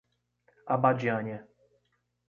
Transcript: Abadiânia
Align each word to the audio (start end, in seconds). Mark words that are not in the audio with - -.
Abadiânia 0.65 1.47